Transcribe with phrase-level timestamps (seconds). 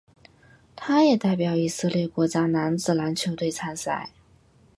[0.75, 4.09] 他也代表以色列国家男子篮球队参赛。